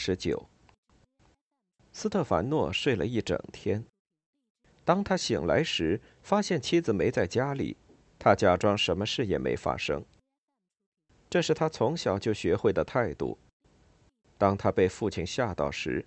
[0.00, 0.48] 十九，
[1.92, 3.84] 斯特凡诺睡了一整天。
[4.84, 7.76] 当他醒来时，发现妻子没在家里，
[8.16, 10.04] 他假装什么事也没发生。
[11.28, 13.36] 这是他从小就学会的态度。
[14.38, 16.06] 当他被父亲吓到时，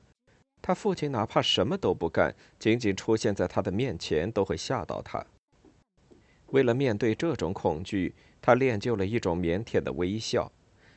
[0.61, 5.23] 他父亲哪怕什么都不干，仅仅出现在他的面前都会吓到他。
[6.47, 10.49] 为了面对这种恐惧，他练就了一种腼腆的微笑，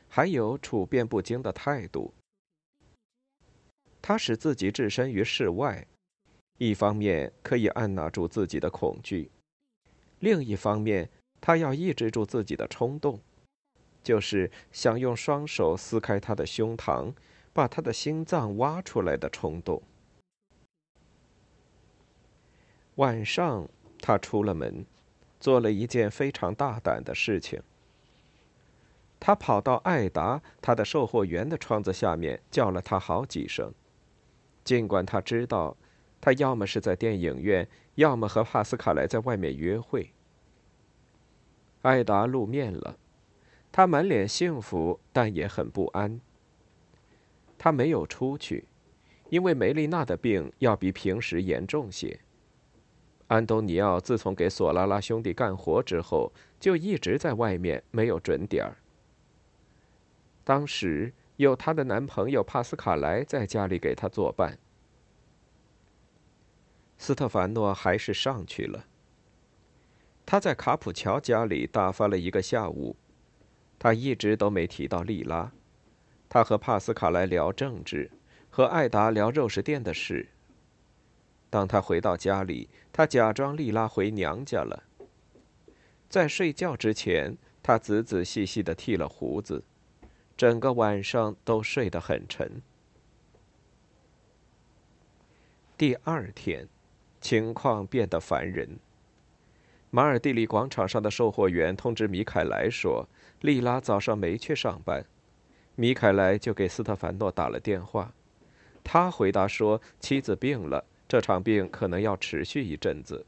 [0.08, 2.14] 还有处变不惊的态度。
[4.06, 5.86] 他使自己置身于室外，
[6.58, 9.30] 一方面可以按捺住自己的恐惧，
[10.18, 11.08] 另一方面
[11.40, 13.18] 他要抑制住自己的冲动，
[14.02, 17.14] 就是想用双手撕开他的胸膛，
[17.54, 19.82] 把他的心脏挖出来的冲动。
[22.96, 23.66] 晚上，
[24.02, 24.84] 他出了门，
[25.40, 27.62] 做了一件非常大胆的事情。
[29.18, 33.72] 他跑到艾达他的售货员的窗子下面，叫了他好几声。
[34.64, 35.76] 尽管他知道，
[36.20, 40.10] 他要么是在电影院，要么和帕斯卡莱在外面约会。
[41.82, 42.96] 艾达露面了，
[43.70, 46.18] 他满脸幸福，但也很不安。
[47.58, 48.64] 他没有出去，
[49.28, 52.18] 因为梅丽娜的病要比平时严重些。
[53.26, 58.78] 安东尼奥自从给索拉拉兄弟干活之后，就一直在外面，没有准点儿。
[60.42, 61.12] 当时。
[61.36, 64.58] 有她的男朋友帕斯卡莱在家里给她作伴。
[66.96, 68.86] 斯特凡诺还是上去了。
[70.26, 72.96] 他在卡普乔家里打发了一个下午，
[73.78, 75.52] 他一直都没提到莉拉。
[76.30, 78.10] 他和帕斯卡莱聊政治，
[78.48, 80.28] 和艾达聊肉食店的事。
[81.50, 84.84] 当他回到家里，他假装莉拉回娘家了。
[86.08, 89.62] 在睡觉之前，他仔仔细细的剃了胡子。
[90.36, 92.60] 整个晚上都睡得很沉。
[95.76, 96.68] 第二天，
[97.20, 98.78] 情况变得烦人。
[99.90, 103.08] 马尔蒂里广场上的售货员通知米凯莱说，
[103.40, 105.04] 莉拉早上没去上班。
[105.76, 108.12] 米凯莱就给斯特凡诺打了电话，
[108.82, 113.24] 他回答说妻子病了，这场病可能要持续一阵子。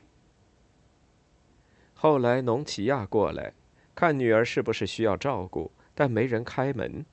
[1.94, 3.52] 后来农齐亚过来，
[3.94, 5.70] 看女儿是不是需要照顾。
[5.96, 7.04] 但没人开门。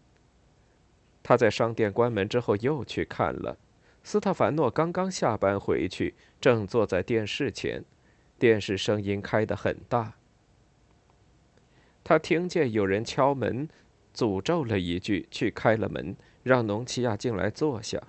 [1.24, 3.58] 他在商店关门之后又去看了。
[4.04, 7.86] 斯特凡诺刚刚下班回去，正坐在电视前，
[8.38, 10.16] 电视声音开得很大。
[12.04, 13.70] 他听见有人敲门，
[14.14, 18.04] 诅咒了一句，去开了门，让农齐亚进来坐下。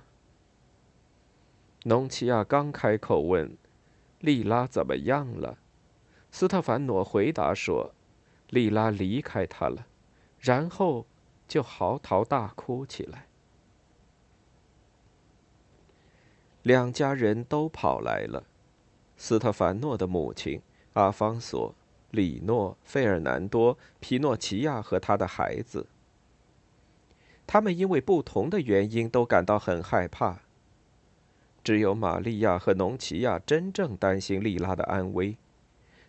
[1.84, 3.56] 农齐亚刚开口问
[4.18, 5.58] ：“莉拉怎么样了？”
[6.32, 7.94] 斯特凡诺回答说
[8.50, 9.86] ：“莉拉离开他了。”
[10.44, 11.06] 然后，
[11.48, 13.28] 就嚎啕大哭起来。
[16.62, 18.44] 两家人都跑来了，
[19.16, 20.60] 斯特凡诺的母亲
[20.92, 21.74] 阿方索、
[22.10, 25.86] 里诺、费尔南多、皮诺齐亚和他的孩子。
[27.46, 30.40] 他们因为不同的原因都感到很害怕。
[31.62, 35.38] 只有玛利亚和农奇亚真正担心莉拉的安危，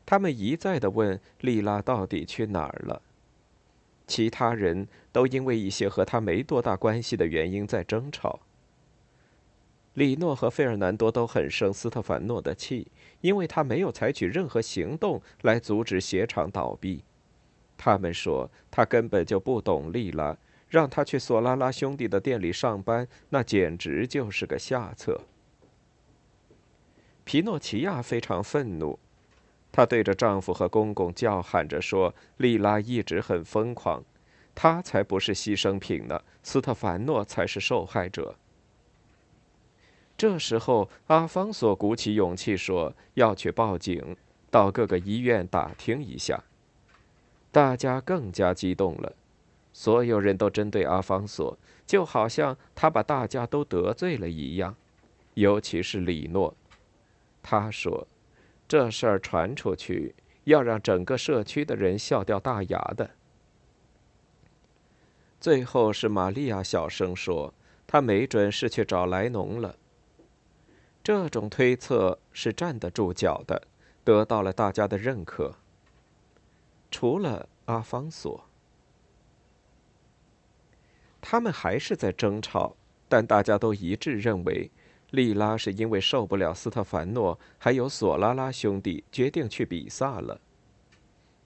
[0.06, 3.02] 他们一再的问莉拉到底去哪儿了。
[4.08, 8.40] 其他人都因为一些和他没多大关系的原因在争吵。
[9.94, 12.92] 里诺和费尔南多都很生斯特凡诺的气，
[13.22, 17.04] 因为他没有采取任何行动来阻止鞋厂倒闭。
[17.78, 20.38] 他们说他根本就不懂利拉，
[20.68, 25.22] 让他去索拉拉兄弟的店里上班，那简直就是个下策。
[27.24, 29.00] 皮诺齐亚非常愤怒。
[29.76, 34.02] 她对着丈夫和公公叫喊着说：“莉拉一直很疯狂，
[34.56, 38.36] 她才不是牺牲品呢，斯特凡诺才是受害者。”
[40.16, 44.16] 这时候，阿方索鼓起勇气说：“要去报警，
[44.50, 46.42] 到各个医院打听一下。”
[47.52, 49.12] 大家更加激动了，
[49.74, 54.74] 所有人都针对阿方索，就好像他把大家都得罪了一样，
[55.34, 56.56] 尤其是里诺，
[57.44, 58.08] 他说。
[58.68, 60.16] 这事儿传出去，
[60.46, 63.12] 要让整个社区的人笑掉大牙的。
[65.40, 67.54] 最后是玛利亚小声说
[67.86, 69.78] ：“他没准是去找莱农了。”
[71.04, 73.68] 这种推测是站得住脚的，
[74.04, 75.54] 得到了大家的认可。
[76.90, 78.46] 除了阿方索，
[81.22, 82.76] 他们还是在争吵，
[83.08, 84.72] 但大家都一致认为，
[85.16, 90.40] 莉拉是因为受不了斯特凡诺还有索拉拉兄弟，决定去比萨了。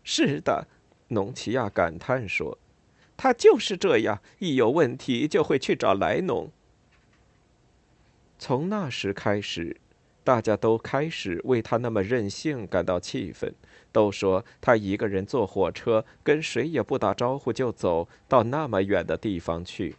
[0.04, 0.68] 是的，
[1.08, 2.58] 农奇亚感叹说。
[3.16, 6.50] 他就是这样，一有问题就会去找莱农。
[8.38, 9.76] 从那时开始，
[10.24, 13.54] 大家都开始为他那么任性感到气愤，
[13.92, 19.98] 都说他一个人坐火车，跟谁也不打招呼就走到那么远的地方去。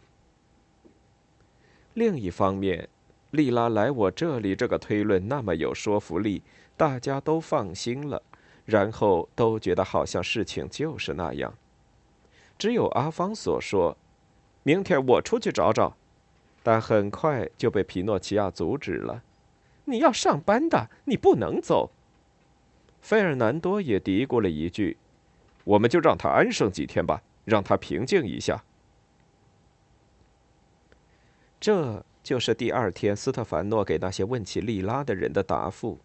[1.93, 2.89] 另一方面，
[3.31, 6.43] 莉拉来我这里这个推论那么有说服力，
[6.77, 8.21] 大家都放心了，
[8.65, 11.53] 然后都觉得好像事情就是那样。
[12.57, 13.97] 只有阿方索说
[14.63, 15.95] ：“明天我出去找找。”
[16.63, 19.23] 但很快就被皮诺奇亚阻止了。
[19.85, 21.89] “你要上班的，你不能走。”
[23.01, 24.97] 费尔南多也嘀咕了一句
[25.63, 28.63] ：“我们就让他安生几天吧，让他平静一下。”
[31.59, 35.97] 这就是第二天斯特凡诺给那些问起利拉的人的答复：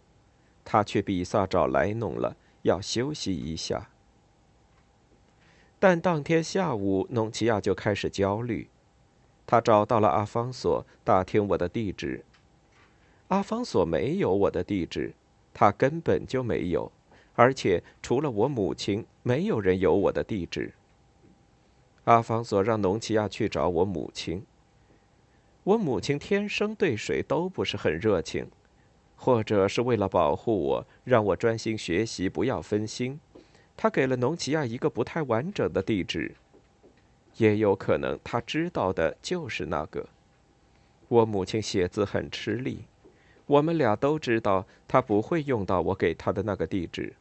[0.64, 3.90] 他去比萨找莱农了，要休息一下。
[5.78, 8.68] 但当天下午，农奇亚就开始焦虑。
[9.46, 12.24] 他找到了阿方索，打听我的地址。
[13.28, 15.12] 阿方索没有我的地址，
[15.52, 16.90] 他根本就没有，
[17.34, 20.72] 而且除了我母亲，没有人有我的地址。
[22.04, 24.44] 阿方索让农奇亚去找我母亲。
[25.66, 28.46] 我母亲天生对谁都不是很热情，
[29.16, 33.18] 或者是为了保护我，让我专心学习，不要分心。
[33.76, 36.36] 他给了农奇亚一个不太完整的地址，
[37.38, 40.08] 也有可能他知道的就是那个。
[41.08, 42.84] 我母亲写字很吃力，
[43.46, 47.14] 我们俩都知道他不会用到我给他的那个地址。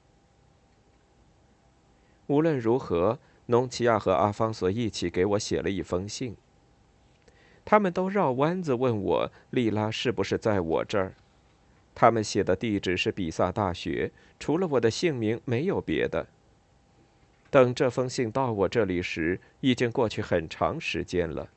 [2.27, 6.37] 无论如何，农奇亚和阿方索一起给我写了一封信。
[7.65, 11.15] 他们都绕弯子问我莉拉是不是在我这儿。
[11.95, 16.27] 他们写的地址是比萨大学，除了我的姓名，没有别的。
[17.49, 21.49] 等这封信到我这里时，已经过去很长时间了。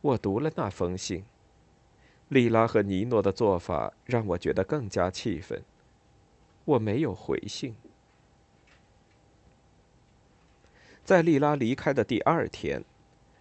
[0.00, 1.24] 我读了那封信，
[2.28, 5.62] 莉拉和尼诺的做法让我觉得更加气愤。
[6.64, 7.74] 我没有回信。
[11.04, 12.82] 在莉拉离开的第二天，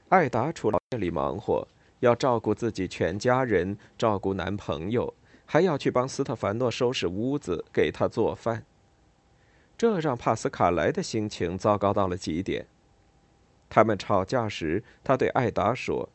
[0.09, 1.67] 艾达除了这里忙活，
[1.99, 5.13] 要照顾自己全家人，照顾男朋友，
[5.45, 8.63] 还要去帮斯特凡诺收拾屋子，给他做饭。
[9.77, 12.65] 这让帕斯卡莱的心情糟糕到了极点。
[13.69, 16.07] 他们吵架时，他对艾达说：“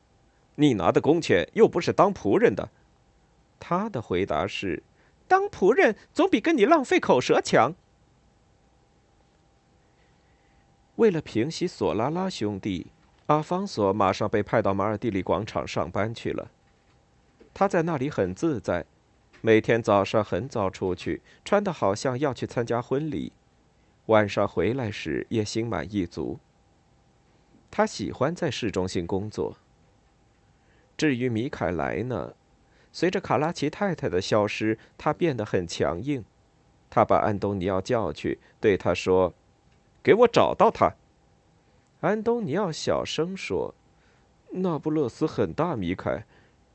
[0.57, 2.71] 你拿的工钱又不是当仆人的。”
[3.61, 4.83] 他的回答是
[5.29, 7.75] ：“当仆人总比跟你浪费口舌强。”
[10.97, 12.87] 为了平息索拉拉兄弟，
[13.27, 16.51] 阿方索马上被派到马尔蒂里广场上班去了。
[17.55, 18.85] 他在那里很自在，
[19.41, 23.33] 每天早上很早出去，穿得好像要去参加婚礼。
[24.07, 26.39] 晚上回来时也心满意足。
[27.71, 29.57] 他喜欢在市中心工作。
[30.97, 32.35] 至于米凯莱呢？
[32.93, 36.25] 随着卡拉奇太太的消失，他变得很强硬。
[36.91, 39.33] 他把安东尼奥叫去，对他说
[40.03, 40.95] ：“给我找到他。”
[42.03, 43.77] 安东尼奥小声说
[44.51, 46.27] ：“那不勒斯很大，米凯，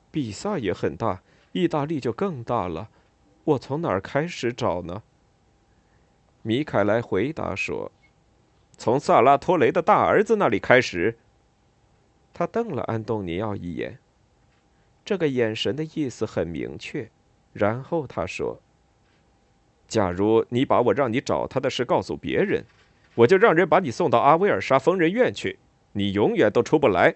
[0.10, 2.90] 比萨也很大，意大利就更大了。
[3.44, 5.04] 我从哪儿开始找呢？”
[6.44, 7.92] 米凯莱回答说
[8.78, 11.18] ：“从萨拉托雷的大儿子那里开始。”
[12.34, 14.00] 他瞪了安东尼奥一眼，
[15.04, 17.10] 这个眼神的意思很明确。
[17.52, 18.62] 然后他说
[19.90, 22.64] ：“假如你把我让你找他的事告诉别人，
[23.18, 25.58] 我就让人把你送到阿威尔莎疯人院去，
[25.94, 27.16] 你永远都出不来。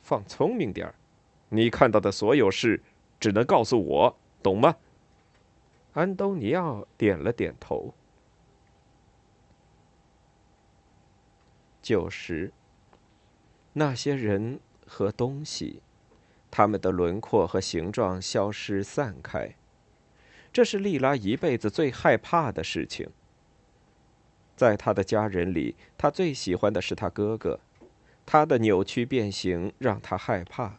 [0.00, 0.94] 放聪明点儿，
[1.48, 2.80] 你看到的所有事
[3.18, 4.76] 只能告诉我，懂吗？”
[5.94, 7.92] 安东尼奥点了点头。
[11.82, 12.52] 九时，
[13.72, 15.82] 那些人和东西，
[16.48, 19.56] 他们的轮廓和形状消失散开，
[20.52, 23.10] 这是莉拉一辈子最害怕的事情。
[24.58, 27.60] 在他的家人里，他最喜欢的是他哥哥，
[28.26, 30.78] 他的扭曲变形让他害怕。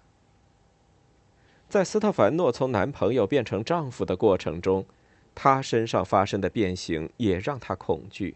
[1.70, 4.86] 在斯特凡诺从男朋友变成丈夫的过程中，
[5.34, 8.36] 他身上发生的变形也让他恐惧。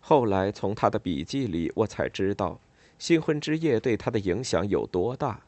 [0.00, 2.60] 后来从他的笔记里，我才知道，
[2.98, 5.40] 新婚之夜对她的影响有多大。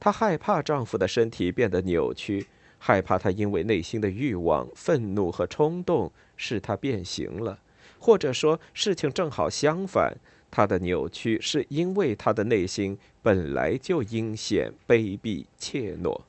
[0.00, 2.46] 她害怕丈夫的身体变得扭曲，
[2.78, 7.58] 害怕他因为内心的欲望、愤怒和冲动是他变形了，
[7.98, 10.16] 或者说事情正好相反，
[10.50, 16.20] 他的扭曲是因为他的内心本来就阴险、卑鄙、怯懦。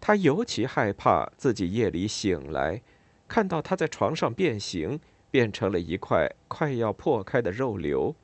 [0.00, 2.82] 他尤其害怕自己夜里醒来，
[3.28, 4.98] 看到他在床上变形，
[5.30, 8.14] 变成了一块快要破开的肉瘤，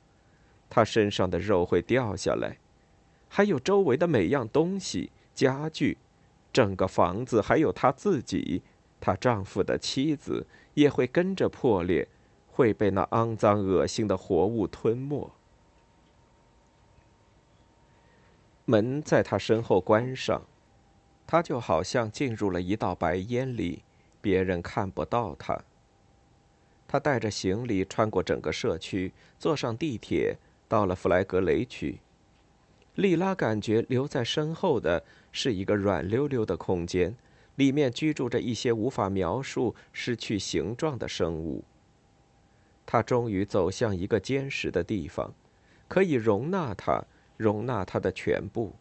[0.69, 2.57] 他身上的肉会掉下来，
[3.29, 5.97] 还有周围的每样东西、家具，
[6.51, 8.61] 整个房子，还有他自己，
[8.99, 12.07] 她丈夫的妻子也会跟着破裂，
[12.51, 15.31] 会被那肮脏恶心的活物吞没。
[18.65, 20.41] 门在她身后关上。
[21.31, 23.83] 他就好像进入了一道白烟里，
[24.19, 25.61] 别人看不到他。
[26.87, 30.37] 他带着行李穿过整个社区，坐上地铁，
[30.67, 31.99] 到了弗莱格雷区。
[32.95, 37.15] 莉拉感觉留在身后的是一个软溜溜的空间，
[37.59, 41.65] 里面居住着一些无法描述、失去形状的生物。
[42.85, 45.33] 他终于走向一个坚实的地方，
[45.89, 47.03] 可以容纳他，
[47.35, 48.75] 容纳他的全部。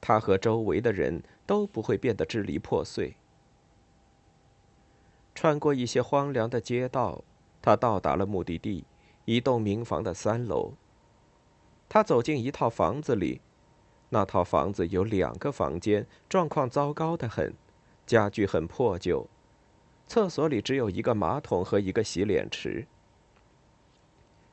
[0.00, 3.14] 他和周围的人都不会变得支离破碎。
[5.34, 7.22] 穿过一些荒凉的街道，
[7.60, 8.86] 他到达了目的地——
[9.26, 10.72] 一栋民房的三楼。
[11.90, 13.42] 他走进一套房子里，
[14.10, 17.54] 那套房子有两个房间，状况糟糕的很，
[18.06, 19.26] 家具很破旧，
[20.06, 22.86] 厕所里只有一个马桶和一个洗脸池。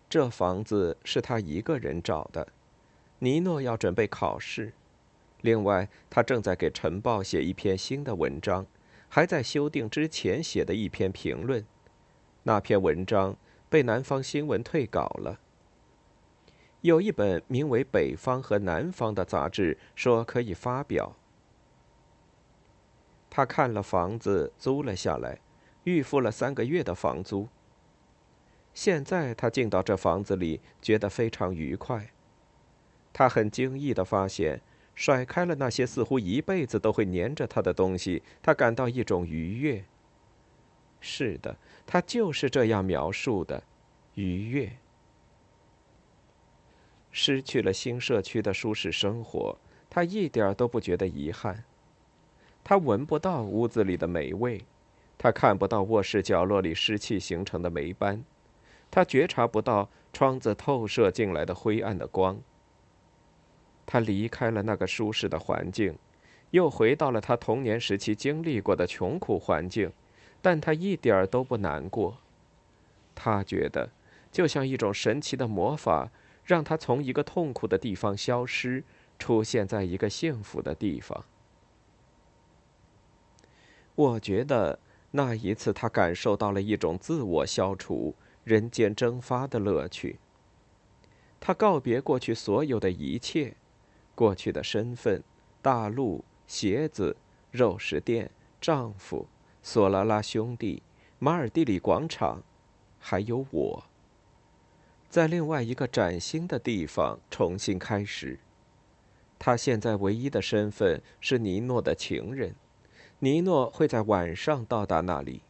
[0.09, 2.47] 这房子是他一个人找的。
[3.19, 4.73] 尼诺要准备考试。
[5.41, 8.65] 另外，他正在给《晨报》写一篇新的文章，
[9.09, 11.65] 还在修订之前写的一篇评论。
[12.43, 13.35] 那篇文章
[13.69, 15.39] 被南方新闻退稿了。
[16.81, 21.15] 有一本名为《北方和南方》的杂志说可以发表。
[23.29, 25.39] 他看了房子，租了下来，
[25.83, 27.47] 预付了三个月的房租。
[28.73, 32.11] 现在他进到这房子里，觉得非常愉快。
[33.11, 34.61] 他很惊异的发现。
[34.99, 39.85] 甩开了那些似乎一辈子都会粘着他的东西，他感到一种愉悦。
[40.99, 41.55] 是的，
[41.85, 43.61] 他就是这样描述的：
[44.15, 44.75] 愉悦。
[47.19, 49.57] 失去了新社区的舒适生活，
[49.89, 51.63] 他一点都不觉得遗憾。
[52.63, 54.63] 他闻不到屋子里的霉味，
[55.17, 58.23] 他看不到卧室角落里湿气形成的霉斑，
[58.91, 62.39] 他觉察不到窗子透射进来的灰暗的光。
[63.87, 65.97] 他离开了那个舒适的环境，
[66.51, 69.91] 又回到了他童年时期经历过的穷苦环境，
[70.39, 72.19] 但他一点都不难过。
[73.15, 73.89] 他觉得，
[74.31, 76.11] 就像一种神奇的魔法，
[76.47, 78.81] 让他从一个痛苦的地方消失，
[79.19, 81.25] 出现在一个幸福的地方。
[83.95, 84.79] 我觉得
[85.11, 90.19] 那一次，他感受到了一种自我消除、人间蒸发的乐趣。
[91.41, 93.55] 他告别过去所有的一切。
[94.15, 95.21] 过去的身份、
[95.61, 97.17] 大陆、鞋子、
[97.51, 99.27] 肉食店、丈夫、
[99.61, 100.81] 索拉拉兄弟、
[101.19, 102.41] 马尔蒂里广场，
[102.99, 103.83] 还有我，
[105.09, 108.39] 在另外一个崭新的地方重新开始。
[109.39, 112.55] 他现在唯一的身份是尼诺的情人，
[113.19, 115.41] 尼诺会在晚上到达那里。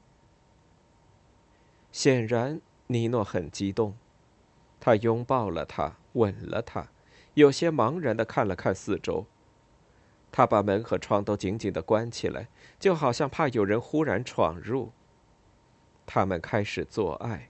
[1.92, 3.96] 显然，尼诺很激动，
[4.80, 6.90] 他拥抱了她，吻了她。
[7.34, 9.26] 有些茫然的看了看四周，
[10.32, 12.48] 他把门和窗都紧紧的关起来，
[12.80, 14.92] 就好像怕有人忽然闯入。
[16.06, 17.50] 他们开始做爱，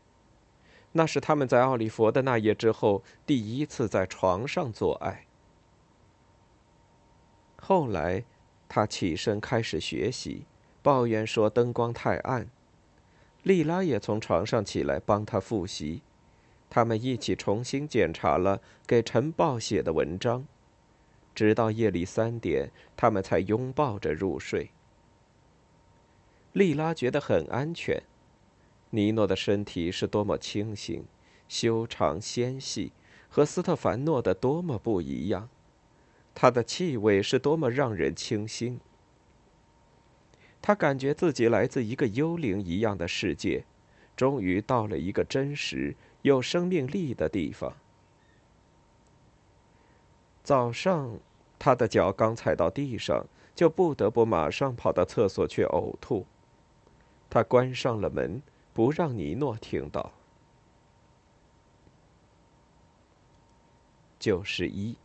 [0.98, 5.28] 那是他们在奥利佛的那夜之后第一次在床上做爱。
[7.58, 8.24] 后来，
[8.68, 10.46] 他起身开始学习，
[10.82, 12.50] 抱怨说灯光太暗。
[13.44, 16.02] 莉拉也从床上起来帮他复习。
[16.68, 20.48] 他们一起重新检查了给《晨报》写的文章，
[21.36, 24.72] 直到夜里三点，他们才拥抱着入睡。
[26.54, 28.02] 莉拉觉得很安全。
[28.90, 31.06] 尼诺的身体是多么清新、
[31.48, 32.92] 修长、纤细，
[33.30, 35.50] 和斯特凡诺的多么不一样。
[36.34, 38.80] 他的气味是多么让人清新。
[40.62, 43.66] 他感觉自己来自一个幽灵一样的世界，
[44.16, 45.96] 终于到了一个真实。
[46.24, 47.74] 有生命力的地方。
[50.44, 51.20] 早上，
[51.58, 53.26] 他的脚刚踩到地上，
[53.56, 56.26] 就不得不马上跑到厕所去呕吐。
[57.30, 58.42] 他关上了门，
[58.78, 60.12] 不让尼诺听到。
[64.20, 64.96] 九十一。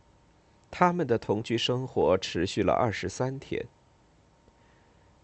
[0.69, 3.65] 他们的同居生活持续了二十三天。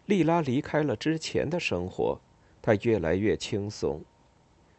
[0.08, 2.20] 莉拉离开了之前的生活，
[2.60, 4.02] 她越来越轻松。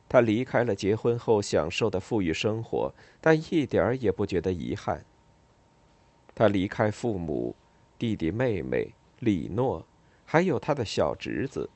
[0.08, 5.04] 她离开了结婚后享受的富裕生活，但一点儿也不觉得遗憾。
[6.34, 7.54] 她离开父母、
[7.96, 9.86] 弟弟妹妹、李诺，
[10.26, 11.70] 还有他的小侄子，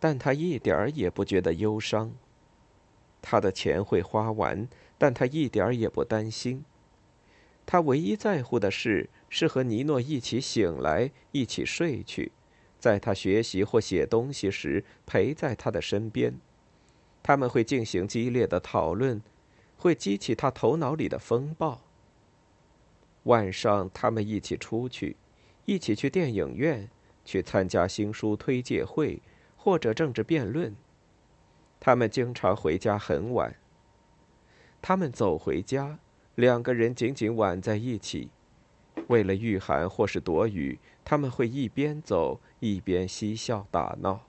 [0.00, 2.10] 但他一点儿也不觉得忧伤。
[3.22, 4.66] 他的钱会花完，
[4.98, 6.64] 但他一点儿也不担心。
[7.66, 12.32] 他唯一在乎的事是和尼诺一起醒来，一起睡去，
[12.78, 16.34] 在他学习或写东西时陪在他的身边。
[17.22, 19.22] 他们会进行激烈的讨论，
[19.76, 21.82] 会激起他头脑里的风暴。
[23.24, 25.16] 晚上，他们一起出去，
[25.66, 26.88] 一起去电影院，
[27.22, 29.20] 去参加新书推介会
[29.62, 30.74] 或者政治辩论。
[31.78, 33.54] 他们经常回家很晚。
[34.80, 35.98] 他们走回家。
[36.36, 38.30] 两个人紧紧挽在一起，
[39.08, 44.20] 为了御寒或是躲雨，他们会一边走一边嬉笑打闹。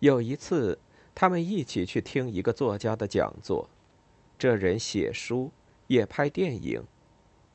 [0.00, 0.80] 有一次，
[1.14, 3.68] 他们一起去听一个作家的讲座，
[4.36, 5.52] 这人写书
[5.86, 6.82] 也拍电影，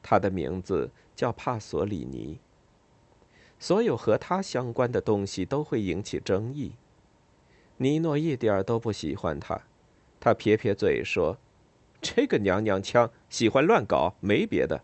[0.02, 2.40] 他的名字叫帕索里尼。
[3.60, 6.72] 所有和他相关的东西都会引起争议。
[7.78, 9.62] 尼诺一点儿都不喜欢他，
[10.20, 11.38] 他撇撇嘴说。
[12.02, 14.82] 这个娘娘腔，喜欢乱搞，没别的。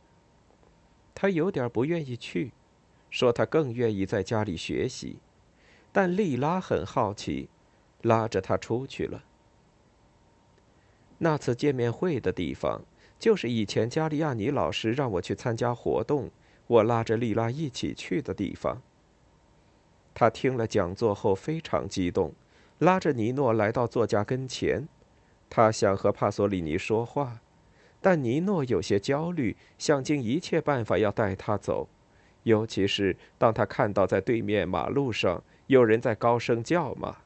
[1.13, 2.51] 他有点不愿意去，
[3.09, 5.19] 说他更愿意在家里学习。
[5.93, 7.47] 但莉拉很好奇，
[8.01, 9.23] 拉着他出去了。
[11.19, 12.81] 那次见面会的地方，
[13.17, 16.29] 就是以前加利亚尼老师让我去参加活动，
[16.67, 18.81] 我拉着莉拉一起去的地方。
[20.13, 22.33] 他听了讲座后非常激动，
[22.79, 24.87] 拉着尼诺来到作家跟前。
[25.49, 27.41] 他想和帕索里尼说话，
[28.01, 31.87] 但尼诺有些焦虑，想尽一切办法要带他走，
[32.43, 37.17] 尤其是当他看到在对面马路上有人在高声叫骂。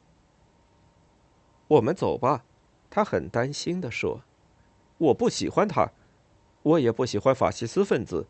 [1.68, 2.44] 我们走吧，
[2.90, 4.22] 他很担心地说
[4.98, 5.92] ：“我不喜欢他，
[6.64, 8.26] 我也不喜欢法西斯分子。”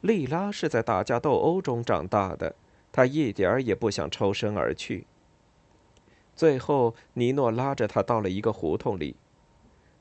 [0.00, 2.54] 莉拉是在打架斗殴中长大的，
[2.92, 5.06] 她一点儿也不想抽身而去。
[6.36, 9.16] 最后，尼诺拉着他到了一个胡同里，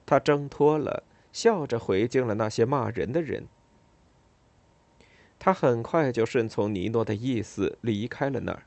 [0.05, 3.47] 他挣脱了，笑着回敬了那些骂人的人。
[5.39, 8.63] 他很快就顺从尼诺的意思离开了那儿，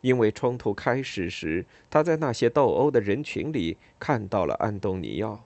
[0.00, 5.44] 因为冲突开始时，他在那些斗殴的人群里看到了安东尼奥，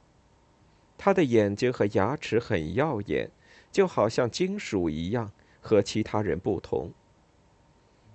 [0.97, 3.31] 他的眼睛和牙齿很耀眼，
[3.71, 5.31] 就好像金属一样，
[5.61, 6.93] 和其他人不同。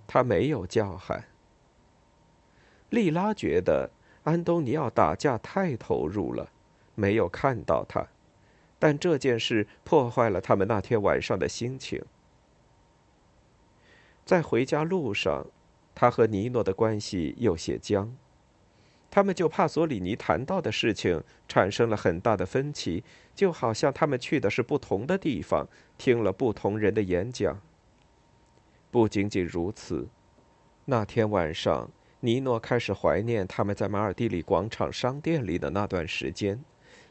[0.07, 1.25] 他没有叫喊。
[2.89, 3.91] 莉拉觉得
[4.23, 6.51] 安东尼奥打架太投入了，
[6.93, 8.07] 没有看到他，
[8.77, 12.03] 但这件事破坏了他们那天晚上的心情。
[14.23, 15.47] 在回家路上，
[15.93, 18.15] 他和尼诺的关系有些僵，
[19.11, 23.03] 他们就帕索里尼谈到的事情产生了很大的分歧，
[23.35, 25.67] 就好像他们去的是不同的地方，
[25.97, 27.59] 听了不同人的演讲。
[28.89, 30.07] 不仅仅如此，
[30.85, 31.89] 那天晚上。
[32.21, 36.63] 尼诺开始怀念他们在马尔蒂里广场商店里的那段时间，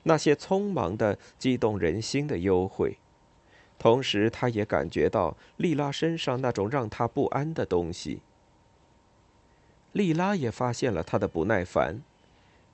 [0.02, 2.98] 那些匆忙的、激动人心的幽会。
[3.78, 8.22] 同时，他也感觉到莉拉身上那种让他不安的东西。
[9.92, 12.02] 莉拉也发现了他的不耐烦，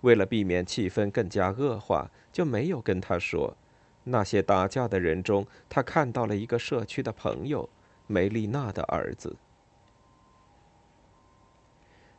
[0.02, 3.56] 为了避免气氛更加恶化，就没有跟他说，
[4.04, 7.68] 那些打架的人中，他看到了一个社区的朋友——
[8.06, 9.36] 梅丽娜的儿子。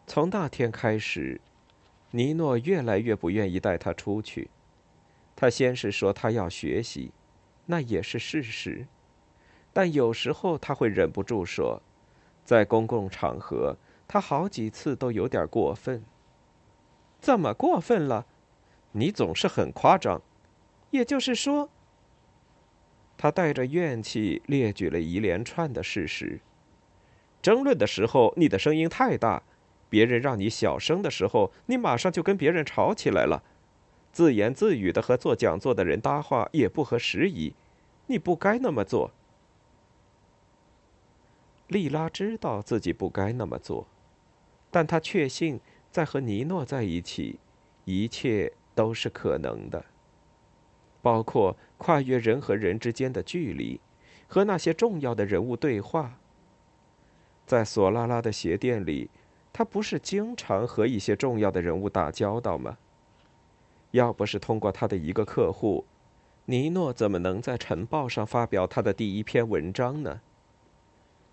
[0.06, 1.42] 从那天开始，
[2.12, 4.50] 尼诺越来越不愿意带他出去。
[5.36, 7.12] 他先是说他要学习，
[7.66, 8.86] 那也是事实。
[9.74, 11.82] 但有时候他会忍不住说，
[12.44, 16.04] 在公共场合，他好几次都有点过分。
[17.22, 18.26] 怎么过分了？
[18.94, 20.22] 你总是很夸张。
[20.90, 21.70] 也就是说，
[23.18, 26.42] 他带着怨气列举了一连串的事实。
[27.42, 29.44] 争论的时候，你的声音太大。
[29.88, 33.44] 别人让你小声的时候，你马上就跟别人吵起来了，
[34.14, 37.54] 自言自语的和做讲座的人搭话也不合时宜，
[38.08, 39.12] 你不该那么做。
[41.68, 43.86] 莉拉知道自己不该那么做，
[44.70, 45.60] 但她确信
[45.92, 47.38] 在和尼诺在一起，
[47.86, 49.86] 一切都是可能的，
[51.02, 53.80] 包括跨越人和人之间的距离，
[54.28, 56.18] 和那些重要的人物对话。
[57.46, 59.10] 在索拉拉的鞋店里。
[59.54, 62.78] 他不是经常和一些重要的人物打交道吗？
[63.92, 65.84] 要不是通过他的一个客户，
[66.46, 70.22] 尼诺怎么能在《晨报》上发表他的第一篇文章呢？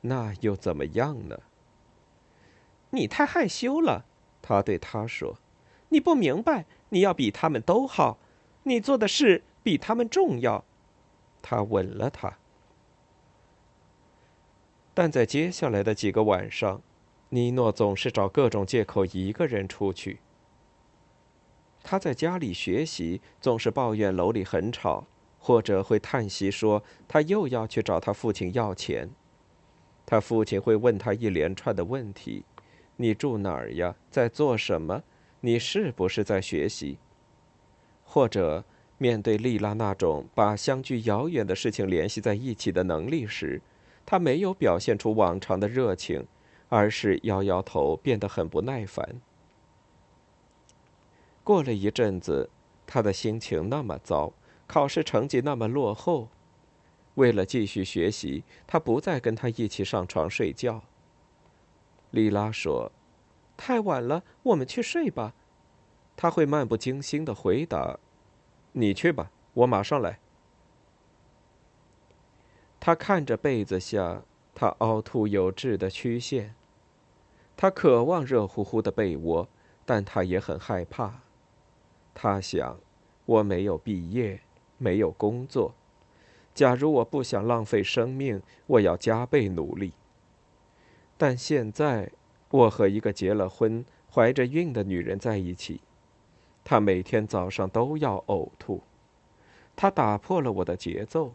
[0.01, 1.39] 那又怎么样呢？
[2.91, 4.05] 你太害羞了，
[4.41, 5.39] 他对他说
[5.91, 8.19] ：“你不明白，你要比他们都好，
[8.65, 10.65] 你做的事比他们重要。”
[11.43, 12.39] 他吻了他。
[14.93, 16.83] 但在接下来的几个晚上，
[17.29, 20.19] 尼诺总是找各种借口一个人出去。
[21.85, 25.07] 他在家里学习，总是抱怨楼里很吵，
[25.39, 29.09] 或者会叹息说他又要去找他父亲要钱。
[30.05, 32.45] 他父亲会问他一连串的问题
[33.01, 33.95] ：“你住哪儿呀？
[34.11, 35.03] 在做什么？
[35.41, 36.99] 你是不是在学习？”
[38.05, 38.65] 或者
[38.97, 43.61] 面对丽拉那种把相距遥远的事情联系在一起的能力时，
[44.05, 46.27] 他没有表现出往常的热情，
[46.69, 49.21] 而是摇摇头，变得很不耐烦。
[51.45, 52.51] 过了一阵子，
[52.87, 54.33] 他的心情那么糟，
[54.67, 56.29] 考试成绩那么落后。
[57.15, 60.83] 为了继续学习，他不再跟他一起上床睡觉。
[62.11, 62.93] 莉拉说
[63.57, 65.35] ：“太晚了，我们去睡吧。”
[66.17, 67.99] 他会漫不经心的回答
[68.73, 70.19] ：“你去吧，我马上来。”
[72.81, 74.23] 他看着被子下
[74.55, 76.55] 他凹凸有致的曲线，
[77.57, 79.49] 他渴望热乎乎的被窝，
[79.85, 81.21] 但他也很害怕。
[82.15, 82.81] 他想，
[83.27, 84.41] 我没有毕业，
[84.79, 85.75] 没有工作。
[86.55, 89.93] 假如我不想浪费生命，我要加倍努力。
[91.19, 92.11] 但现在，
[92.49, 95.83] 我和一个结了婚、怀着孕的女人在一起，
[96.65, 98.81] 她每天早上都要呕吐，
[99.77, 101.35] 她打破了我的节奏。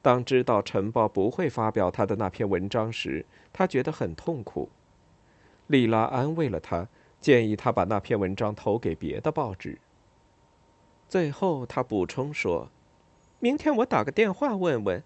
[0.00, 4.70] 当知道《晨报》不会发表他的那篇文章时，他觉得很痛苦。
[5.66, 6.88] 莉拉安慰了他。
[7.18, 9.78] 建议他把那篇文章投给别的报纸。
[11.08, 12.68] 最后，他补充说
[13.40, 15.02] ：“明天我打个电话问问。”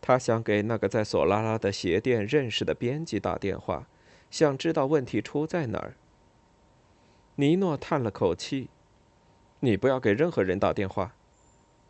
[0.00, 3.86] 他想给那个在索拉拉的鞋店认识的编辑打电话，
[4.30, 5.94] 想知道问题出在哪儿。
[7.36, 8.68] 尼诺叹了口气
[9.60, 11.14] ：“你不要给任何人打电话。”“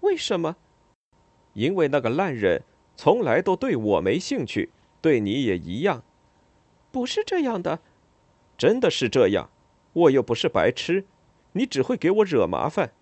[0.01, 0.57] 为什么
[1.55, 2.63] ？”“因为那个烂人
[2.97, 4.71] 从来都对我没兴趣，
[5.01, 6.03] 对你也一样。
[6.91, 7.81] ”“不是这样的。”
[8.59, 9.51] 真的是这样，
[9.93, 11.07] 我又不是白痴，
[11.53, 12.93] 你只会给我惹麻烦。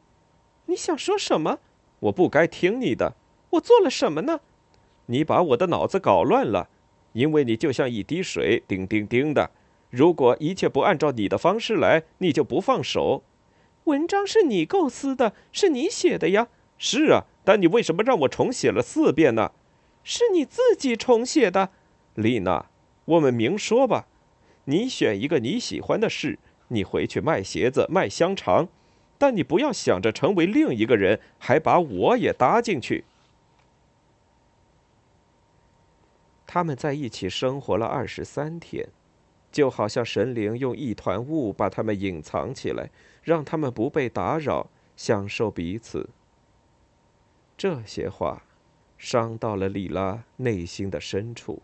[0.66, 1.58] 你想说什么？
[2.00, 3.16] 我不该听你的。
[3.50, 4.40] 我做了什么呢？
[5.10, 6.68] 你把我的脑子搞乱了，
[7.12, 9.50] 因为你就像一滴水，叮叮叮的。
[9.90, 13.22] 如果一切不按照你的方式来，你就不放手。
[13.84, 16.48] 文章是你构思的，是你写的呀。
[16.76, 19.52] 是啊，但你为什么让我重写了四遍呢？
[20.04, 21.70] 是你自己重写的，
[22.14, 22.66] 丽娜。
[23.06, 24.06] 我们明说吧。
[24.66, 28.68] 你选一个你喜欢的事，你回去卖鞋子、卖香肠，
[29.16, 33.04] 但你不要想着成为另一个人，还把我也搭进去。
[36.48, 38.88] 他们在一起生活了二十三天，
[39.52, 42.90] 就好像神灵用一团雾把他们隐藏起来，
[43.22, 46.08] 让他们不被打扰，享受彼此。
[47.58, 48.44] 这些话
[48.96, 51.60] 伤到了里拉内心的深处。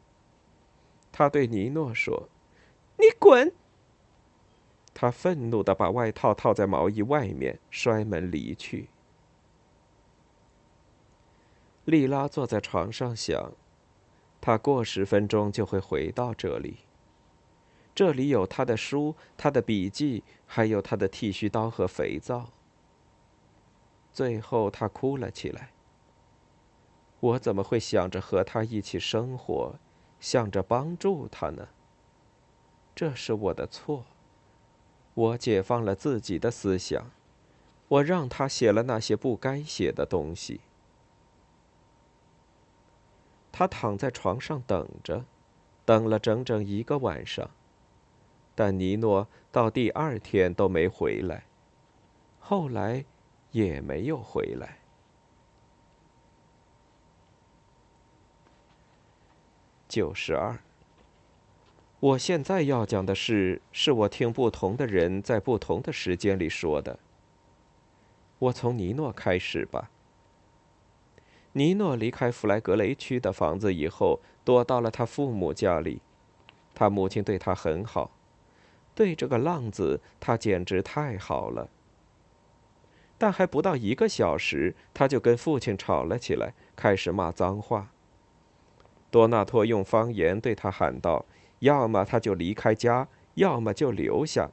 [1.11, 2.29] 他对尼诺说。
[2.97, 3.53] 你滚！
[4.95, 8.89] 他愤怒的把外套套在毛衣外面，摔门离去。
[11.85, 13.53] 莉拉坐在床上想，
[14.45, 16.81] 他过十分钟就会回到这里。
[17.95, 22.51] 这里有他的书、他的笔记，还有他的剃须刀和肥皂。
[24.13, 25.71] 最后，他哭了起来。
[27.21, 29.77] 我怎么会想着和他一起生活，
[30.21, 31.69] 想着帮助他呢？
[32.95, 34.05] 这是我的错。
[35.15, 37.11] 我解放了自己的思想，
[37.89, 40.61] 我让他写了那些不该写的东西。
[43.57, 45.25] 他躺在床上等着，
[45.85, 47.49] 等了整整一个晚上，
[48.53, 51.45] 但尼诺到第二天都没回来，
[52.41, 53.05] 后来
[53.53, 54.81] 也没有回来。
[59.87, 60.59] 九十二。
[62.01, 66.99] 我现在要讲的事，是我听不同的人在不同的时间里说的。
[68.41, 69.93] 我从尼诺开始吧。
[71.55, 76.01] 尼诺离开弗莱格雷区的房子以后，躲到了他父母家里。
[76.75, 78.11] 他母亲对他很好，
[78.95, 81.69] 对这个浪子，他简直太好了。
[83.17, 87.91] 但还不到一个小时，他就跟父亲吵了起来，开始骂脏话。
[89.11, 91.25] 多纳托用方言对他喊道。
[91.61, 94.51] 要么他就离开家，要么就留下。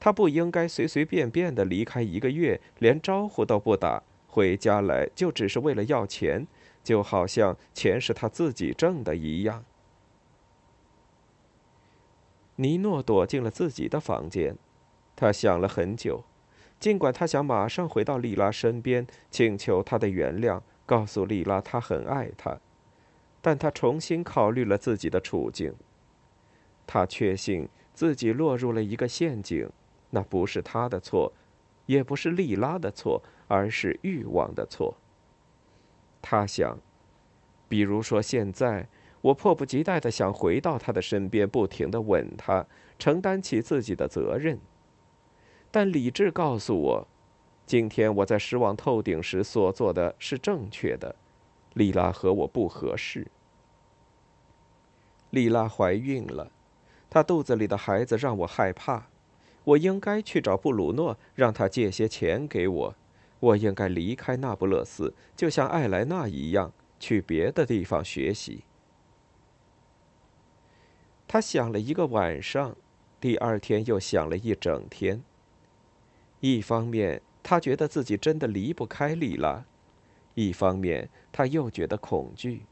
[0.00, 4.02] 他不应该随随便便的离开一个月，连招呼都不打，
[4.34, 6.44] 回家来就只是为了要钱，
[6.82, 9.64] 就好像钱是他自己挣的一样。
[12.56, 14.56] 尼诺躲进了自己的房间，
[15.14, 16.24] 他想了很久。
[16.80, 22.58] 尽管他想马上回到莉拉身边，请求她的原谅，告诉莉拉他很爱她，
[23.40, 25.72] 但他重新考虑了自己的处境。
[26.88, 29.70] 他确信自己落入了一个陷阱，
[30.10, 31.32] 那不是他的错，
[31.86, 34.96] 也不是莉拉的错，而是欲望的错。
[36.22, 36.78] 他想，
[37.68, 38.88] 比如说现在，
[39.20, 42.66] 我迫不及待的想回到他的身边，不停的吻他，
[42.98, 44.58] 承担起自己的责任。
[45.70, 47.08] 但理智告诉我，
[47.66, 51.16] 今天我在失望透顶时所做的是正确的。
[51.74, 53.26] 莉拉和我不合适。
[55.30, 56.52] 莉拉怀孕了，
[57.10, 59.08] 她肚子里的孩子让我害怕。
[59.64, 62.94] 我应该去找布鲁诺，让他借些钱给我。
[63.44, 68.64] 我应该离开那不勒斯，就像艾莱娜一样，去别的地方学习。
[71.28, 72.74] 他想了一个晚上，
[73.20, 75.22] 第二天又想了一整天。
[76.40, 79.64] 一方面，他觉得自己真的离不开里拉；
[80.34, 82.62] 一方面，他又觉得恐惧，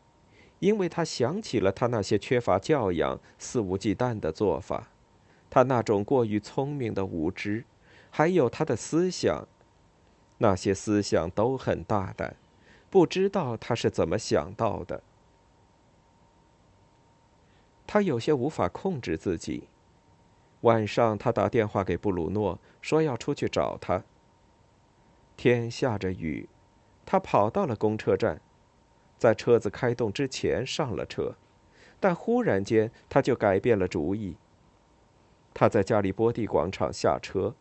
[0.61, 4.88] 因为他想起了他那些缺乏教养、肆无忌惮的做法，
[5.50, 7.64] 他那种过于聪明的无知，
[8.11, 9.46] 还有他的思想。
[10.42, 12.35] 那些思想都很大胆，
[12.90, 15.00] 不知道他是怎么想到的。
[17.87, 19.68] 他有些无法控制自己。
[20.62, 24.02] 晚上，他打电话给布鲁诺，说要出去找他。
[25.37, 26.48] 天下着雨，
[27.07, 28.40] 他跑到了公车站，
[29.16, 31.37] 在车子开动之前上了车，
[32.00, 34.37] 但忽然间他就改变了主意。
[35.55, 37.55] 他在加利波第广场下车，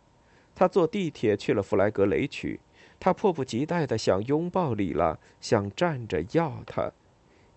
[0.55, 2.59] 他坐地铁去了弗莱格雷区，
[3.01, 6.91] 他迫不及待的想拥抱莉拉，想站着要她。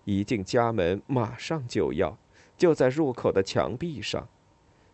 [0.03, 2.17] 一进家门，马上就要，
[2.57, 4.27] 就在入口的墙壁上。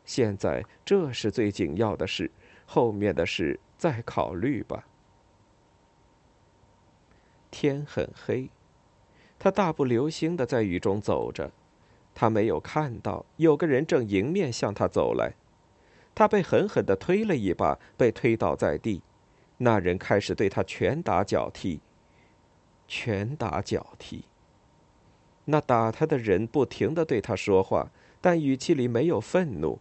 [0.04, 2.30] 现在这是最紧要的事，
[2.66, 4.86] 后面的事再考虑吧。
[7.50, 8.50] 天很黑，
[9.40, 11.50] 他大步流星的在雨中走着，
[12.14, 15.36] 他没有看到有个人正迎面向他走来，
[16.14, 19.02] 他被狠狠的推了一把，被推倒在地。
[19.64, 21.82] 那人开始对他拳打脚踢，
[22.88, 24.26] 拳打脚踢。
[25.46, 29.80] 那打他的人不停的对他说话，但语气里没有愤怒。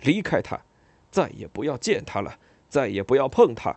[0.00, 0.62] 离开他，
[1.10, 2.38] 再也不要见他了，
[2.70, 3.76] 再也不要碰他。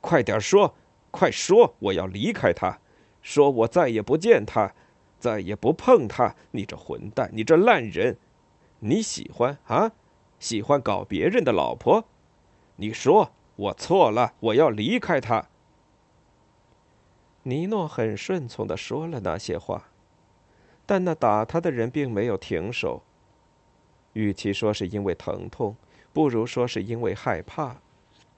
[0.00, 0.74] 快点说，
[1.10, 1.74] 快说！
[1.78, 2.78] 我要离开他，
[3.20, 4.72] 说我再也不见他，
[5.18, 6.34] 再也不碰他。
[6.52, 8.16] 你这混蛋，你这烂人，
[8.78, 9.92] 你喜欢啊？
[10.38, 12.06] 喜欢搞别人的老婆？
[12.76, 15.46] 你说我错了，我要离开他。
[17.42, 19.90] 尼诺很顺从的说了那些话，
[20.86, 23.02] 但那打他的人并没有停手。
[24.14, 25.76] 与其说是因为疼痛，
[26.14, 27.76] 不如说是因为害怕，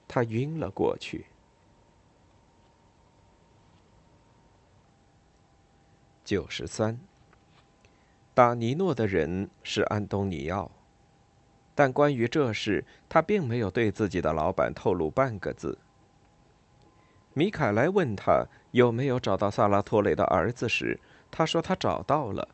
[0.09, 1.27] 他晕了过去。
[6.25, 6.99] 九十三，
[8.33, 10.69] 打尼诺的人是安东尼奥，
[11.75, 15.77] 但关于这事，他并没有对自己的老板透露半个字。
[17.33, 20.99] 米凯莱问他有没有找到萨拉托雷的儿子时，
[21.31, 22.47] 他说他找到了。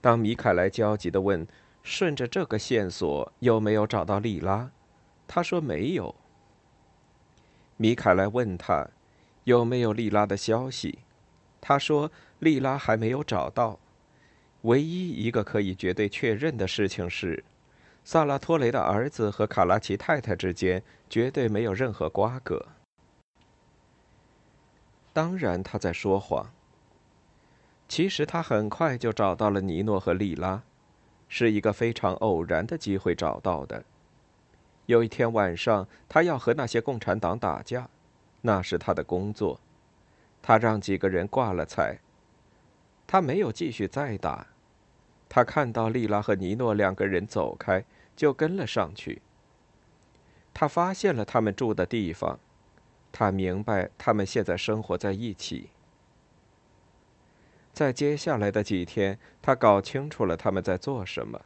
[0.00, 1.46] 当米凯莱焦急的问。
[1.84, 4.70] 顺着这个线索，有没有找到莉拉？
[5.26, 6.14] 他说没有。
[7.76, 8.86] 米凯莱问他
[9.42, 11.00] 有没有莉拉的消息，
[11.60, 13.80] 他说莉拉还没有找到。
[14.60, 17.42] 唯一一个可以绝对确认的事情是，
[18.04, 22.66] 萨拉托雷的儿子和卡拉奇太太之间绝对没有任何瓜葛。
[25.12, 26.50] 当然，他在说谎。
[27.88, 30.62] 其实他很快就找到了尼诺和莉拉。
[31.28, 33.84] 是一个非常偶然的机会找到的。
[34.84, 37.88] 有一天晚上，他要和那些共产党打架，
[38.42, 39.58] 那是他的工作。
[40.42, 42.00] 他让几个人挂了彩。
[43.06, 44.46] 他没有继续再打。
[45.34, 47.82] 他看到莉拉和尼诺两个人走开，
[48.14, 49.22] 就跟了上去。
[50.52, 52.38] 他发现了他们住的地方，
[53.10, 55.70] 他明白他们现在生活在一起。
[57.72, 61.40] 在接下来的几天，他搞清楚了他们在做什么，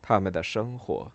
[0.00, 1.10] 他们的生活。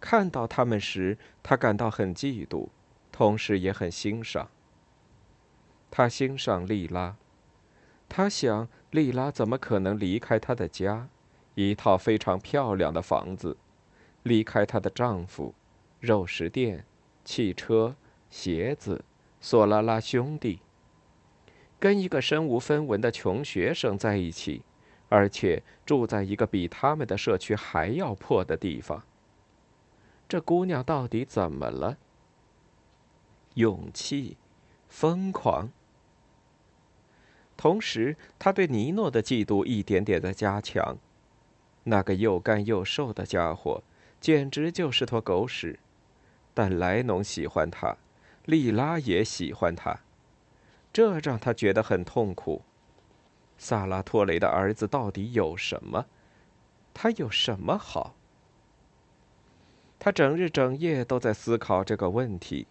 [0.00, 2.70] 看到他们时，他感到很嫉妒，
[3.12, 4.48] 同时也很欣赏。
[5.92, 7.14] 他欣赏莉拉，
[8.08, 11.08] 他想莉拉怎么可能离开她的家，
[11.56, 13.56] 一套非常漂亮的房子，
[14.22, 15.52] 离开她的丈夫、
[15.98, 16.86] 肉食店、
[17.24, 17.96] 汽车、
[18.30, 19.04] 鞋子、
[19.40, 20.60] 索拉拉兄弟，
[21.80, 24.62] 跟一个身无分文的穷学生在一起，
[25.08, 29.02] 而且住在一个比他们的社区还要破的地方。
[30.28, 31.98] 这姑娘到底怎么了？
[33.54, 34.36] 勇气，
[34.88, 35.70] 疯狂。
[37.56, 40.98] 同时，他对尼诺的嫉妒一点点的加强。
[41.84, 43.82] 那个又干又瘦的家伙，
[44.20, 45.78] 简直就是坨狗屎。
[46.52, 47.96] 但莱农喜欢他，
[48.44, 50.00] 莉拉也喜欢他，
[50.92, 52.62] 这让他觉得很痛苦。
[53.58, 56.06] 萨拉托雷的儿子到底有什么？
[56.92, 58.14] 他有什么好？
[59.98, 62.66] 他整日整夜都在思考这个问题。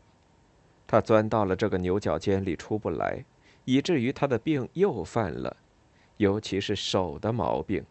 [0.86, 3.26] 他钻到了这个牛角尖里出不来，
[3.66, 5.58] 以至于他的病又犯了，
[6.18, 7.86] 尤其是手的毛病。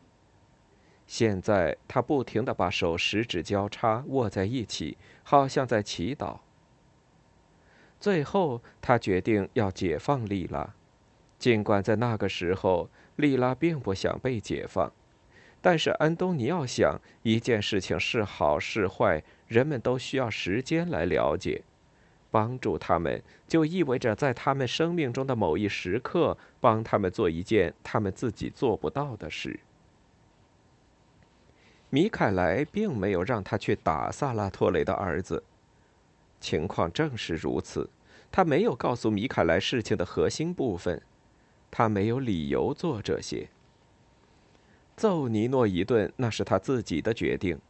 [1.06, 6.38] 现在他不停地把手十指交叉握在一起，好像在祈祷。
[8.00, 10.74] 最后，他决定要解放莉拉，
[11.38, 14.92] 尽管在那个时候，莉拉并不想被解放。
[15.60, 21.62] 但是安东尼奥想，一件事情是好是坏，人们都需要时间来了解。
[22.32, 29.60] 帮助他们，就意味着在他们生命中的某一时刻，帮他们做一件他们自己做不到的事。
[31.90, 35.44] 米凯莱并没有让他去打萨拉托雷的儿子。
[36.40, 37.88] 情况正是如此，
[38.32, 41.02] 他没有告诉米凯莱事情的核心部分，
[41.70, 43.48] 他没有理由做这些。
[44.96, 47.60] 揍尼诺一顿，那是他自己的决定。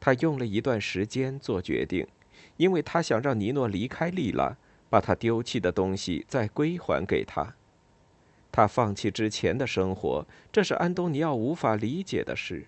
[0.00, 2.06] 他用了一段时间做决定，
[2.60, 4.54] 因为他想让尼诺离开利拉，
[4.90, 7.54] 把他丢弃的东西再归还给他。
[8.52, 12.66] 他放弃之前的生活，这是安东尼奥无法理解的事。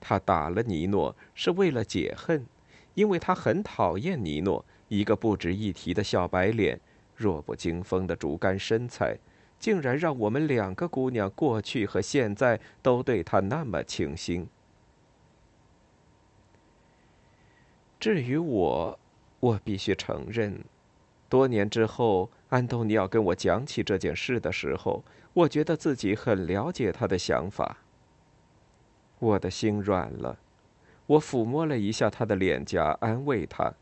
[0.00, 2.46] 他打了尼诺是为了解恨，
[2.94, 6.78] 因为他很讨厌尼诺，一个不值一提的小白脸，
[7.16, 9.18] 弱不禁风的竹竿身材，
[9.58, 14.46] 竟然让我们两个姑娘过去和现在都对他那么倾心。
[18.04, 18.98] 至于我，
[19.40, 20.62] 我必须承认，
[21.26, 27.78] 多年之后，安东尼奥跟我讲起这件事的时候，我觉得自己很了解他的想法。
[29.18, 30.38] 我的心软了，
[31.06, 33.72] 我抚摸了一下他的脸颊，安慰他，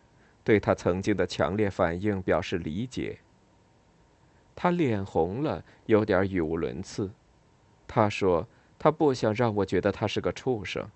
[0.44, 3.18] 对他曾经的强烈反应表示理解。
[4.54, 7.10] 他脸红了，有点语无伦次。
[7.88, 8.46] 他说
[8.78, 10.88] ：“他不想让我觉得他是个畜生。”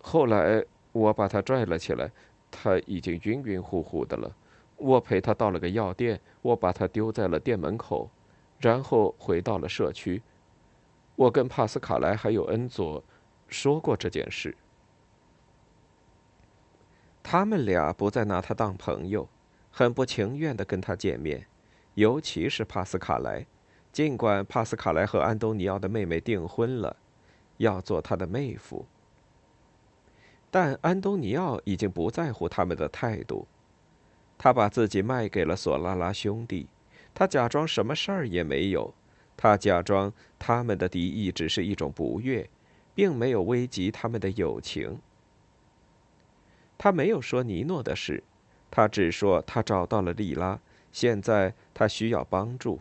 [0.00, 2.10] 后来我把他拽了起来，
[2.50, 4.34] 他已经晕晕乎乎的了。
[4.76, 8.10] 我陪他到了个药店，我把他丢在了店门口，
[8.58, 10.22] 然后回到了社区。
[11.16, 13.04] 我跟帕斯卡莱还有恩佐
[13.46, 14.56] 说过这件事，
[17.22, 19.28] 他们俩不再拿他当朋友，
[19.70, 21.46] 很不情愿的跟他见面，
[21.94, 23.46] 尤其是帕斯卡莱。
[23.92, 26.96] 尽管帕斯卡莱和安东尼奥的妹妹订婚了，
[27.58, 28.86] 要做他的妹夫，
[30.50, 33.46] 但安东尼奥已经不在乎他们的态度。
[34.36, 36.66] 他把自己卖给了索拉拉兄弟，
[37.14, 38.92] 他假装什么事儿也没有。
[39.36, 42.48] 他假装他们的敌意只是一种不悦，
[42.94, 44.98] 并没有危及他们的友情。
[46.76, 48.22] 他没有说尼诺的事，
[48.70, 50.58] 他只说他找到了莉拉，
[50.90, 52.80] 现在他需要帮助。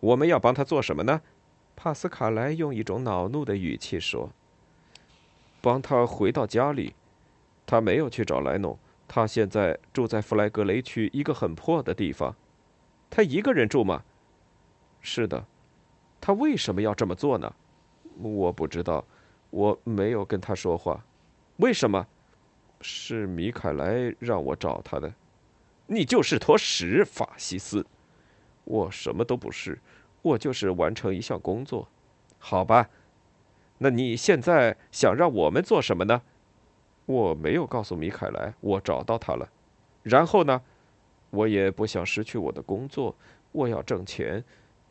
[0.00, 1.22] 我们要帮他做什么呢？
[1.76, 4.30] 帕斯卡莱用一种恼怒的语气说
[5.64, 6.94] ：“帮他回到家里。
[7.64, 12.36] 他没有去找莱农，他现在住在弗莱格雷区一个很破的地方。
[13.08, 14.02] 他一个人住吗？”
[15.00, 15.42] 是的，
[16.20, 17.50] 他为什么要这么做呢？
[18.20, 19.02] 我不知道，
[19.48, 21.02] 我没有跟他说话。
[21.56, 22.06] 为什么？
[22.82, 25.10] 是米凯莱让我找他的。
[25.86, 27.86] 你就是坨屎，法西斯！
[28.64, 29.78] 我什么都不是，
[30.20, 31.88] 我就是完成一项工作。
[32.38, 32.90] 好吧，
[33.78, 36.22] 那你现在想让我们做什么呢？
[37.06, 39.48] 我没有告诉米凯莱我找到他了。
[40.02, 40.62] 然后呢？
[41.30, 43.12] 我也不想失去我的工作，
[43.50, 44.44] 我要挣钱。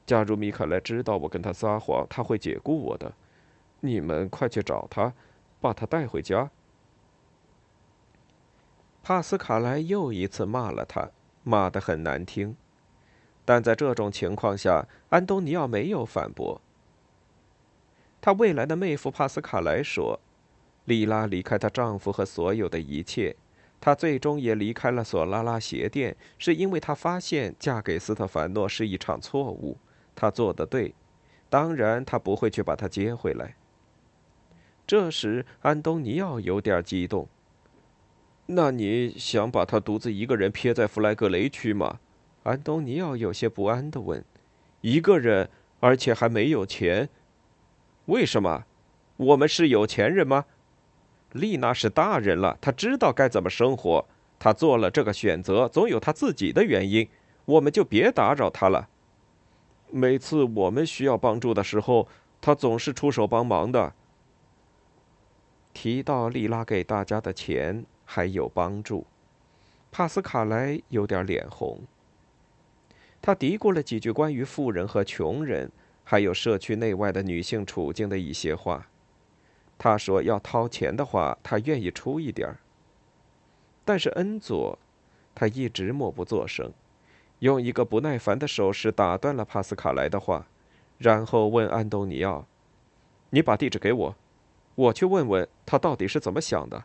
[0.06, 3.10] 假如米凯莱知道我跟他撒谎，他会解雇我的。
[3.80, 5.14] 你们快去找他，
[5.62, 6.52] 把他带回家。
[9.02, 11.10] 帕斯卡莱又一次骂了他，
[11.44, 12.58] 骂得很难听。
[13.46, 16.60] 但在这种情况下，安东尼奥没有反驳。
[18.26, 20.18] 他未来的妹夫帕斯卡莱说
[20.86, 23.36] ：“莉拉离开她丈夫和所有的一切，
[23.82, 29.78] 她最终也离开了索拉拉鞋店，是因为她发现嫁给斯特凡诺是一场错误。”
[30.16, 30.94] 他做的对，
[31.50, 33.56] 当然他不会去把他接回来。
[34.88, 37.28] 这时，安东尼奥有点激动。
[38.46, 42.00] 那你想把他独自一个人撇在弗莱格雷区吗？
[42.44, 44.24] 安东尼奥有些不安地问。
[44.80, 45.50] 一个人，
[45.82, 47.10] 而且还没有钱？
[48.06, 48.66] 为什么？
[49.16, 50.46] 我们是有钱人吗？
[51.32, 54.06] 丽娜是大人了，她知道该怎么生活。
[54.38, 57.08] 她做了这个选择，总有她自己的原因。
[57.46, 58.90] 我们就别打扰她了。
[59.90, 62.08] 每次我们需要帮助的时候，
[62.42, 63.94] 她总是出手帮忙的。
[65.74, 69.06] 提到丽拉给大家的钱还有帮助，
[69.92, 71.80] 帕斯卡莱有点脸红。
[73.22, 75.72] 他嘀咕了几句关于富人和穷人，
[76.04, 78.88] 还有社区内外的女性处境的一些话。
[79.78, 82.60] 他说：“要掏钱的话，他愿意出一点儿。”
[83.84, 84.78] 但是恩佐，
[85.36, 86.72] 他一直默不作声，
[87.40, 90.48] 用一个不耐烦的手势打断了帕斯卡莱的话，
[90.98, 92.46] 然后问安东尼奥
[93.32, 94.16] ：“你把地址给我。”
[94.76, 96.84] 我去问问他到底是怎么想的。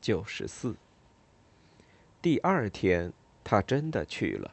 [0.00, 0.74] 九十四。
[2.20, 3.12] 第二天，
[3.44, 4.50] 他真的去了。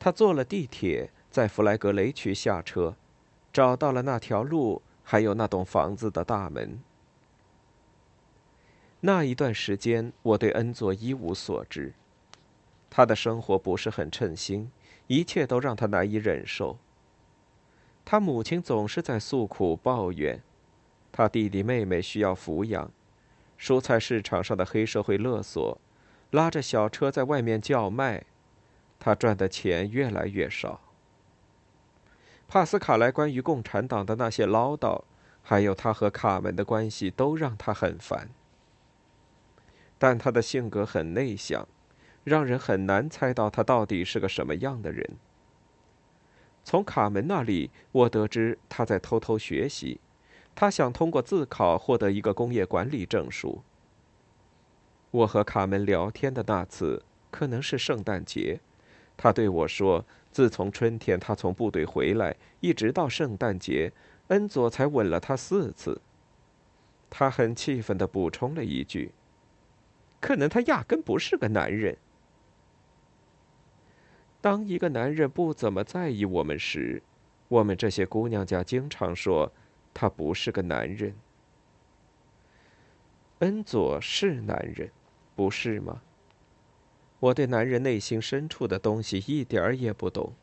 [0.00, 2.96] 他坐了地铁，在弗莱格雷区下车，
[3.52, 6.80] 找到了那条路，还有那栋房子的大门。
[9.00, 11.92] 那一段时间，我对恩佐一无所知。
[12.88, 14.72] 他的生活不是很称心，
[15.06, 16.78] 一切都让他难以忍受。
[18.04, 20.42] 他母亲总是在诉苦抱怨，
[21.12, 22.90] 他弟弟妹妹需要抚养，
[23.58, 25.78] 蔬菜市场上的黑社会勒索，
[26.30, 28.24] 拉着小车在外面叫卖，
[29.00, 30.80] 他赚的钱越来越少。
[32.46, 35.02] 帕斯卡莱关于共产党的那些唠叨，
[35.42, 38.28] 还有他和卡门的关系，都让他很烦。
[39.98, 41.66] 但他的性格很内向，
[42.24, 45.16] 让人很难猜到他到底是个什么样的人。
[46.62, 50.00] 从卡门那里，我得知他在偷偷学习，
[50.54, 53.62] 他想通过自考获得一个工业管理证书。
[55.10, 58.60] 我和卡门聊天的那次，可能是圣诞节，
[59.22, 60.02] 他对我说
[60.32, 63.92] ：“自从春天他从部队回来，一直到圣诞节，
[64.28, 66.00] 恩佐才吻了他四次。”
[67.10, 69.12] 他很气愤地补充了一句
[70.22, 71.98] ：“可能他压根不是个男人。”
[74.40, 77.02] 当一个男人不怎么在意我们时，
[77.48, 79.52] 我们这些姑娘家经常说
[79.92, 81.14] 他不是个男人。
[83.40, 84.90] 恩佐是男人，
[85.36, 86.00] 不是吗？
[87.20, 90.34] 我对男人内心深处的东西一点儿也不懂，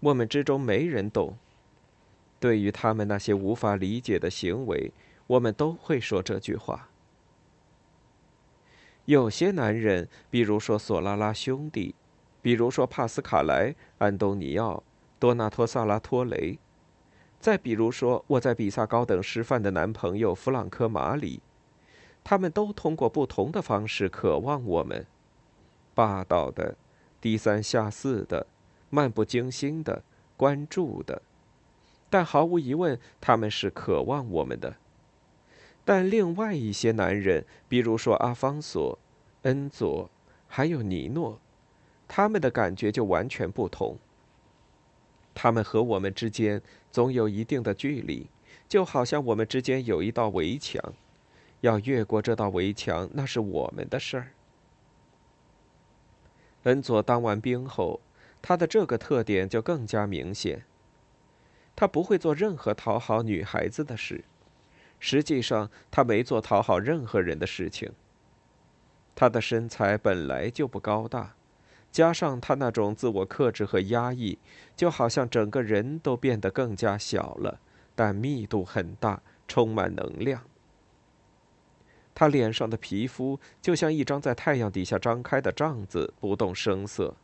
[0.00, 1.36] 我们之中没人懂。
[2.38, 4.92] 对于他们那些无法理解的行为，
[5.26, 6.90] 我们都会说这句话。
[9.06, 11.94] 有些男人，比如说索拉拉兄弟。
[12.42, 14.80] 比如说帕斯卡莱、安东尼奥、
[15.18, 16.56] 多纳托·萨拉托雷，
[17.40, 21.40] 再比如说我在比萨高等师范的男朋友弗朗科·马里，
[22.22, 25.04] 他们都通过不同的方式渴望我们：
[25.96, 26.76] 霸道的、
[27.22, 28.46] 低三下四的、
[28.90, 30.02] 漫不经心的、
[30.36, 31.22] 关注的。
[32.10, 34.76] 但毫无疑问，他们是渴望我们的。
[35.86, 38.98] 但另外一些男人，比如说阿方索、
[39.42, 40.10] 恩佐，
[40.46, 41.40] 还有尼诺。
[42.06, 43.96] 他们的感觉就完全不同。
[45.34, 46.60] 他们和我们之间
[46.92, 48.28] 总有一定的距离，
[48.68, 50.82] 就好像我们之间有一道围墙，
[51.62, 54.35] 要越过这道围墙，那是我们的事儿。
[56.66, 58.00] 恩佐当完兵后，
[58.42, 60.64] 他的这个特点就更加明显。
[61.76, 64.24] 他不会做任何讨好女孩子的事，
[64.98, 67.92] 实际上他没做讨好任何人的事情。
[69.14, 71.34] 他的身材本来就不高大。
[71.92, 74.38] 加上他那种自我克制和压抑，
[74.74, 77.60] 就好像整个人都变得更加小了，
[77.94, 80.42] 但密度很大，充满能量。
[82.18, 87.14] 他脸上的皮肤就像一张在太阳底下张开的帐子，不动声色。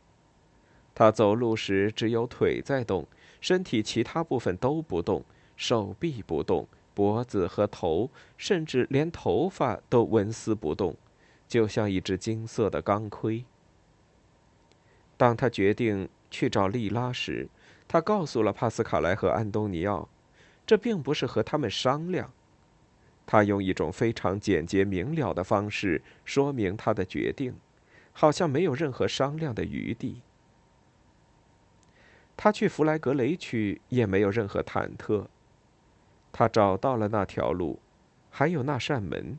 [0.93, 3.07] 他走路时只有腿在动，
[3.41, 5.25] 身体其他部分都不动，
[5.57, 10.95] 手臂不动，脖子和头，甚至连头发都纹丝不动，
[11.47, 13.43] 就像一只金色的钢盔。
[15.17, 17.49] 当他决定去找莉拉时，
[17.87, 20.07] 他告诉了帕斯卡莱和安东尼奥，
[20.67, 22.31] 这并不是和他们商量。
[23.25, 27.55] 他用一种非常简洁明了的方式说明他的决定，
[28.11, 30.21] 好像没有任何商量的余地。
[32.35, 35.27] 他去弗莱格雷区也没有任何忐忑。
[36.31, 37.79] 他找到了那条路，
[38.29, 39.37] 还有那扇门。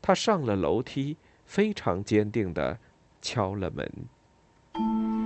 [0.00, 1.16] 他上了楼梯，
[1.46, 2.78] 非常坚定地
[3.20, 5.17] 敲了门。